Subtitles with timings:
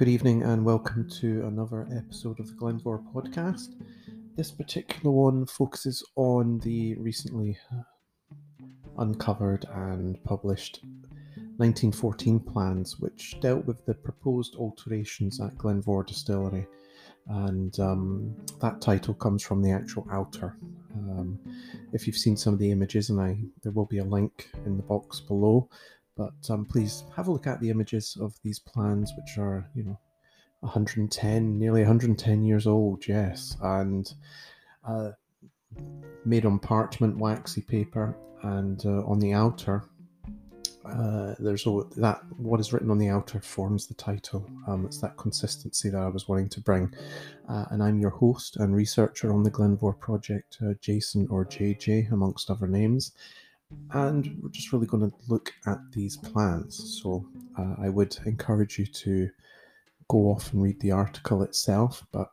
[0.00, 3.74] Good evening and welcome to another episode of the Glen Mhor podcast.
[4.34, 7.58] This particular one focuses on the recently
[8.96, 10.80] uncovered and published
[11.58, 16.66] 1914 plans, which dealt with the proposed alterations at Glen Mhor Distillery.
[17.26, 20.56] And um, that title comes from the actual outer.
[20.94, 21.38] Um,
[21.92, 24.78] if you've seen some of the images, and I there will be a link in
[24.78, 25.68] the box below,
[26.20, 29.82] but um, please have a look at the images of these plans, which are, you
[29.82, 29.98] know,
[30.60, 34.12] 110, nearly 110 years old, yes, and
[34.86, 35.12] uh,
[36.26, 39.82] made on parchment, waxy paper, and uh, on the outer,
[40.84, 44.46] uh, there's all that what is written on the outer forms the title.
[44.68, 46.92] Um, it's that consistency that I was wanting to bring.
[47.48, 51.46] Uh, and I'm your host and researcher on the Glen Mhor project, uh, Jason or
[51.46, 53.12] JJ, amongst other names
[53.92, 57.00] and we're just really going to look at these plans.
[57.02, 57.26] So
[57.58, 59.30] uh, I would encourage you to
[60.08, 62.32] go off and read the article itself, but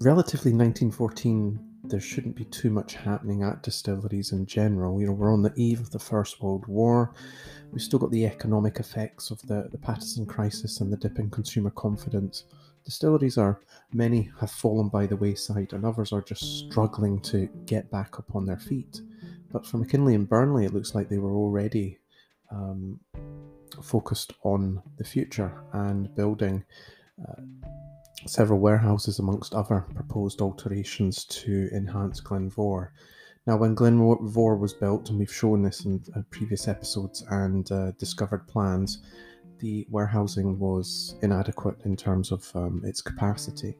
[0.00, 5.00] relatively 1914 there shouldn't be too much happening at distilleries in general.
[5.00, 7.12] You know, we're on the eve of the First World War.
[7.72, 11.30] We've still got the economic effects of the, the Pattison crisis and the dip in
[11.30, 12.44] consumer confidence.
[12.84, 13.60] Distilleries are,
[13.92, 18.34] many have fallen by the wayside, and others are just struggling to get back up
[18.34, 19.00] on their feet.
[19.52, 21.98] But for Mackinlay and Birnie, it looks like they were already
[22.50, 23.00] um,
[23.82, 26.64] focused on the future and building
[27.20, 27.42] uh,
[28.26, 32.92] several warehouses amongst other proposed alterations to enhance Glen Mhor.
[33.46, 37.70] Now, when Glen Mhor was built, and we've shown this in uh, previous episodes and
[37.72, 39.02] uh, discovered plans,
[39.58, 43.76] the warehousing was inadequate in terms of um, its capacity.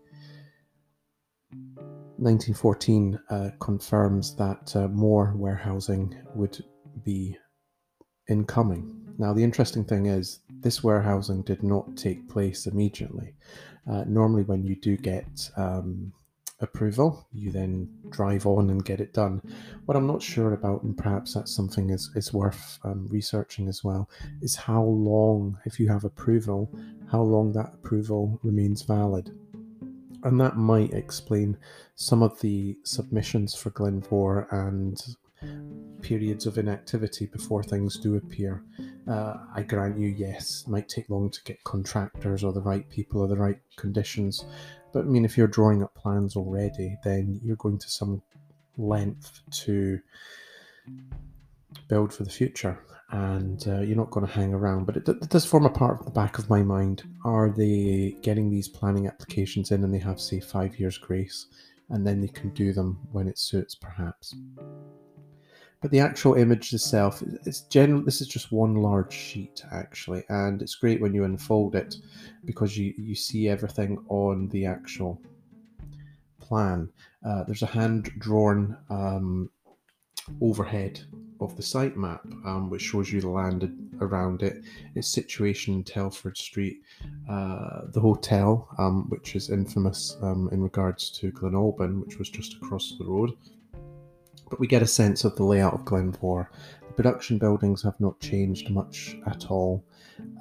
[2.20, 6.62] 1914 uh, confirms that uh, more warehousing would
[7.02, 7.36] be
[8.28, 8.94] incoming.
[9.16, 13.34] Now, the interesting thing is, this warehousing did not take place immediately.
[13.90, 16.12] Uh, normally, when you do get um,
[16.60, 19.40] approval, you then drive on and get it done.
[19.86, 23.82] What I'm not sure about, and perhaps that's something is, is worth um, researching as
[23.82, 24.10] well,
[24.42, 26.70] is how long, if you have approval,
[27.10, 29.32] how long that approval remains valid
[30.22, 31.56] and that might explain
[31.94, 35.00] some of the submissions for Glen Mhor and
[36.02, 38.62] periods of inactivity before things do appear.
[39.08, 42.88] Uh, I grant you, yes, it might take long to get contractors or the right
[42.90, 44.44] people or the right conditions.
[44.92, 48.22] But I mean, if you're drawing up plans already, then you're going to some
[48.76, 50.00] length to
[51.88, 52.78] build for the future
[53.12, 54.84] and uh, you're not going to hang around.
[54.84, 57.02] But it, it, does form a part of the back of my mind.
[57.24, 61.46] Are they getting these planning applications in and they have, say, five years grace,
[61.88, 64.34] and then they can do them when it suits, perhaps?
[65.80, 68.02] But the actual image itself, it's general.
[68.02, 71.96] This is just one large sheet actually, and it's great when you unfold it
[72.44, 75.22] because you you see everything on the actual
[76.38, 76.90] plan.
[77.26, 79.48] Uh, there's a hand drawn um,
[80.42, 81.00] overhead
[81.40, 84.62] of the site map, um, which shows you the land around it,
[84.94, 86.82] its situation in Telford Street,
[87.28, 92.28] uh, the hotel, um, which is infamous um, in regards to Glen Albyn, which was
[92.28, 93.32] just across the road.
[94.50, 96.48] But we get a sense of the layout of Glen Mhor.
[96.86, 99.84] The production buildings have not changed much at all.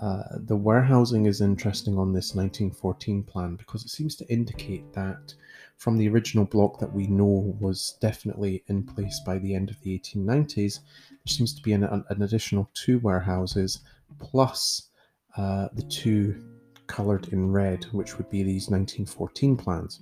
[0.01, 5.33] Uh, the warehousing is interesting on this 1914 plan because it seems to indicate that
[5.77, 9.79] from the original block that we know was definitely in place by the end of
[9.81, 10.79] the 1890s,
[11.09, 13.79] there seems to be an, an additional two warehouses
[14.19, 14.89] plus
[15.37, 16.43] uh, the two
[16.87, 20.01] coloured in red, which would be these 1914 plans.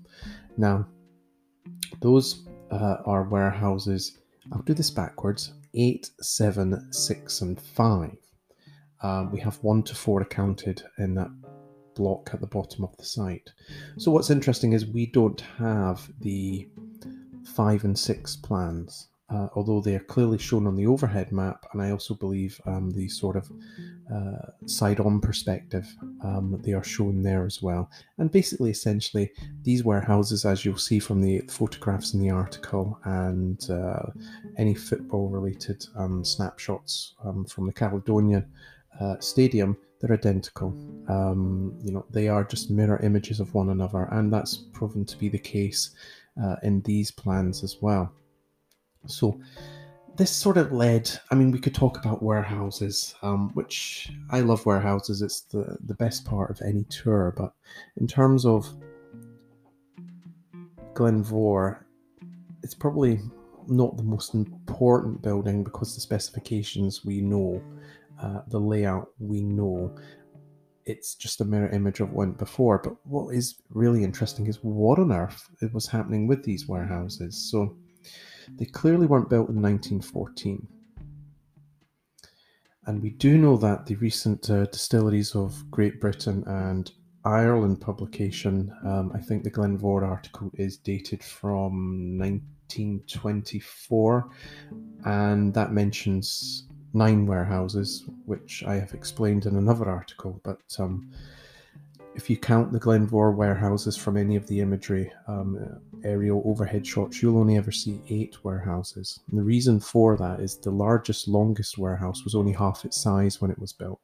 [0.57, 0.87] Now,
[2.01, 4.17] those uh, are warehouses,
[4.51, 8.17] I'll do this backwards 8, 7, 6, and 5.
[9.01, 11.29] Um, we have 1 to 4 accounted in that
[11.97, 13.51] block at the bottom of the site.
[13.97, 16.69] So what's interesting is we don't have the
[17.55, 21.81] five and six plans, uh, although they are clearly shown on the overhead map, and
[21.81, 23.51] I also believe um, the sort of
[24.13, 25.85] uh, side-on perspective
[26.23, 27.89] um, they are shown there as well.
[28.19, 29.31] And basically, essentially,
[29.63, 34.11] these warehouses, as you'll see from the photographs in the article and uh,
[34.57, 38.45] any football-related um, snapshots um, from the Caledonian
[38.99, 40.69] uh, Stadium, they're identical.
[41.07, 45.17] Um, you know, they are just mirror images of one another, and that's proven to
[45.17, 45.91] be the case
[46.41, 48.11] uh, in these plans as well.
[49.05, 49.39] So,
[50.17, 51.09] this sort of led.
[51.31, 55.21] I mean, we could talk about warehouses, um, which I love warehouses.
[55.21, 57.33] It's the the best part of any tour.
[57.35, 57.53] But
[57.97, 58.67] in terms of
[60.93, 61.83] Glen Mhor,
[62.63, 63.19] it's probably
[63.67, 67.61] not the most important building because the specifications we know
[68.21, 69.95] uh, the layout we know.
[70.85, 72.79] it's just a mirror image of what went before.
[72.81, 77.35] But what is really interesting is what on earth was happening with these warehouses.
[77.51, 77.75] So
[78.57, 80.65] they clearly weren't built in 1914.
[82.85, 86.89] And we do know that the recent uh, distilleries of Great Britain and
[87.25, 94.29] Ireland publication, um, I think the Glen Mhor article is dated from 1924,
[95.03, 96.66] and that mentions
[96.97, 100.39] nine warehouses, which I have explained in another article.
[100.43, 101.11] But um,
[102.15, 106.85] if you count the Glen Mhor warehouses from any of the imagery, um, aerial overhead
[106.85, 109.19] shots, you'll only ever see eight warehouses.
[109.29, 113.41] And the reason for that is the largest, longest warehouse was only half its size
[113.41, 113.99] when it was built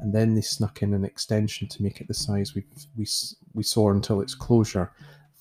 [0.00, 2.64] and then they snuck in an extension to make it the size we
[2.96, 3.06] we
[3.54, 4.92] we saw until its closure.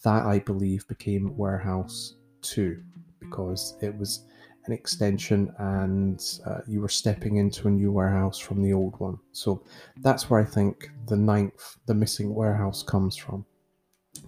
[0.03, 2.83] That I believe became Warehouse Two
[3.19, 4.25] because it was
[4.67, 9.17] an extension and uh, you were stepping into a new warehouse from the old one.
[9.31, 9.63] So
[10.01, 13.45] that's where I think the ninth, the missing warehouse, comes from.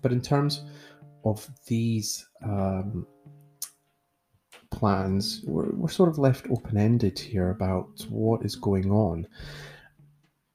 [0.02, 0.64] But in terms
[1.26, 3.06] of these um,
[4.72, 9.28] plans, we're, we're sort of left open ended here about what is going on.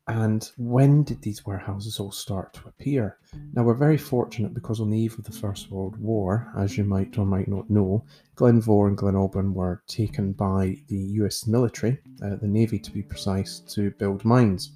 [0.06, 3.16] And when did these warehouses all start to appear?
[3.54, 6.84] Now, we're very fortunate because on the eve of the First World War, as you
[6.84, 8.04] might or might not know,
[8.34, 12.90] Glen Mhor and Glen Albyn were taken by the US military, uh, the Navy to
[12.90, 14.72] be precise, to build mines.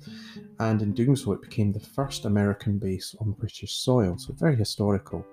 [0.61, 4.57] And in doing so, it became the first American base on British soil, so very
[4.57, 5.27] historical.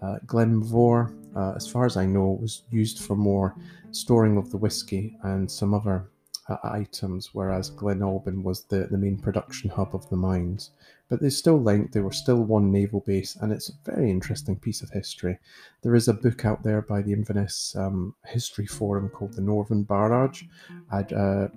[0.00, 3.54] Uh, Glen Mhor, uh, as far as I know, was used for more
[3.90, 6.08] storing of the whiskey and some other
[6.48, 10.70] uh, items, whereas Glen Albyn was the, the main production hub of the mines.
[11.08, 14.56] But they still linked, they were still one naval base, and it's a very interesting
[14.56, 15.38] piece of history.
[15.82, 19.82] There is a book out there by the Inverness um, History Forum called The Northern
[19.82, 20.44] Barrage.
[20.90, 21.48] I'd uh,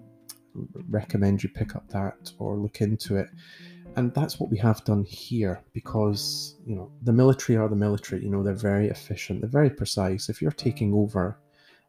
[0.89, 3.29] recommend you pick up that or look into it.
[3.95, 8.23] And that's what we have done here because, you know, the military are the military,
[8.23, 10.27] you know, they're very efficient, they're very precise.
[10.27, 11.37] If you're taking over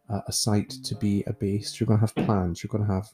[0.09, 2.93] uh, a site to be a base, you're going to have plans, you're going to
[2.93, 3.09] have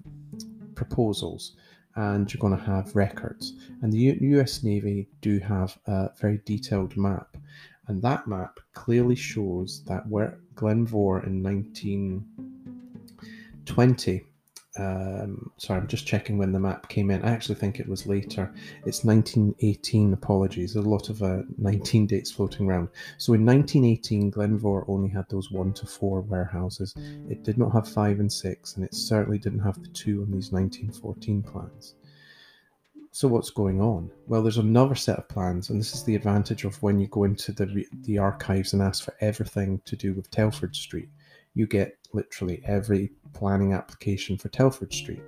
[0.75, 1.57] proposals,
[1.97, 3.53] and you're going to have records.
[3.83, 7.37] And the U- US Navy do have a very detailed map,
[7.89, 14.25] and that map clearly shows that where Glen Mhor in 1920
[14.79, 17.23] um, sorry, I'm just checking when the map came in.
[17.23, 18.53] I actually think it was later.
[18.87, 20.15] It's 1918.
[20.15, 22.89] Apologies, There's a lot of uh, 19 dates floating around.
[23.19, 26.95] So in 1918, Glen Mhor only had those one to four warehouses.
[27.29, 30.31] It did not have five and six, and it certainly didn't have the two on
[30.31, 31.95] these 1914 plans.
[33.15, 34.11] So what's going on?
[34.27, 37.25] Well, there's another set of plans, and this is the advantage of when you go
[37.25, 41.11] into the the archives and ask for everything to do with Telford Street
[41.55, 45.23] you get literally every planning application for Telford Street.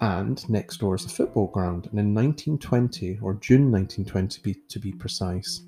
[0.00, 1.88] And next door is a football ground.
[1.90, 5.62] And in 1920, or June 1920 to be, to be precise,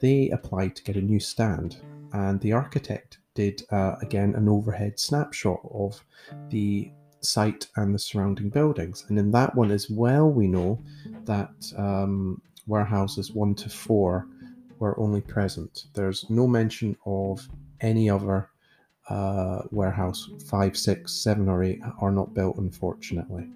[0.00, 1.76] they applied to get a new stand.
[2.12, 6.02] And the architect did, uh, again, an overhead snapshot of
[6.48, 9.04] the site and the surrounding buildings.
[9.08, 10.82] And in that one as well, we know
[11.24, 14.26] that um, warehouses one to four
[14.78, 15.86] were only present.
[15.94, 17.46] There's no mention of
[17.80, 18.50] any other
[19.08, 23.48] uh, warehouse five, six, seven, or eight are not built, unfortunately.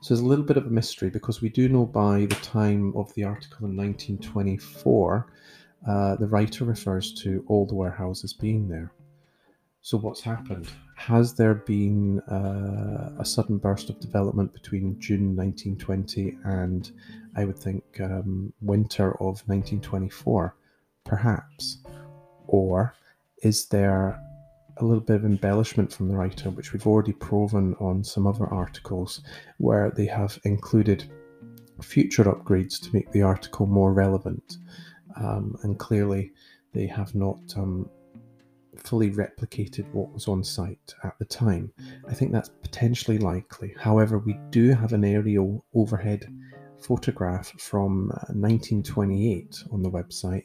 [0.00, 2.92] So there's a little bit of a mystery because we do know by the time
[2.94, 5.26] of the article in 1924,
[5.88, 8.92] uh, the writer refers to all the warehouses being there.
[9.80, 10.68] So what's happened?
[10.96, 16.90] Has there been uh, a sudden burst of development between June 1920 and
[17.36, 20.54] I would think um, winter of 1924?
[21.04, 21.78] Perhaps.
[22.46, 22.94] Or
[23.44, 24.20] is there
[24.78, 28.46] a little bit of embellishment from the writer, which we've already proven on some other
[28.46, 29.22] articles,
[29.58, 31.04] where they have included
[31.80, 34.56] future upgrades to make the article more relevant.
[35.16, 36.32] Um, and clearly,
[36.72, 37.88] they have not um,
[38.76, 41.72] fully replicated what was on site at the time.
[42.08, 43.74] I think that's potentially likely.
[43.78, 46.26] However, we do have an aerial overhead
[46.80, 50.44] photograph from 1928 uh, on the website,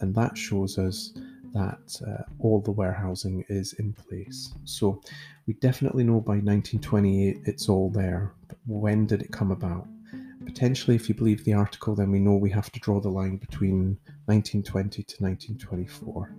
[0.00, 1.12] and that shows us
[1.56, 4.52] that uh, all the warehousing is in place.
[4.64, 5.00] So
[5.46, 8.32] we definitely know by 1928 it's all there.
[8.48, 9.86] But when did it come about?
[10.44, 13.36] Potentially, if you believe the article, then we know we have to draw the line
[13.36, 16.36] between 1920 to 1924.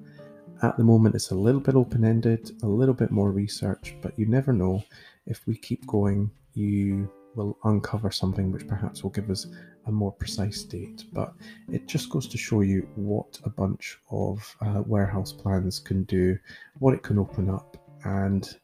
[0.61, 4.17] At the moment, it's a little bit open ended, a little bit more research, but
[4.17, 4.83] you never know.
[5.25, 9.47] If we keep going, you will uncover something which perhaps will give us
[9.85, 11.05] a more precise date.
[11.13, 11.33] But
[11.71, 16.37] it just goes to show you what a bunch of uh, warehouse plans can do,
[16.79, 18.57] what it can open up, and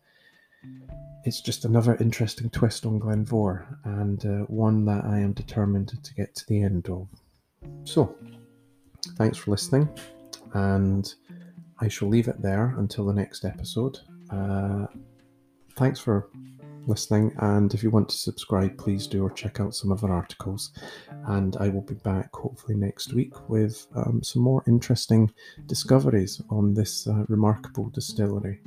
[1.23, 5.93] it's just another interesting twist on Glen Mhor and uh, one that I am determined
[6.03, 7.07] to get to the end of.
[7.85, 8.15] So,
[9.17, 9.87] thanks for listening,
[10.53, 11.13] and
[11.79, 13.99] I shall leave it there until the next episode.
[14.29, 14.87] Uh,
[15.75, 16.29] thanks for
[16.87, 20.11] listening, and if you want to subscribe, please do, or check out some of our
[20.11, 20.71] articles.
[21.27, 25.31] And I will be back hopefully next week with um, some more interesting
[25.65, 28.61] discoveries on this uh, remarkable distillery.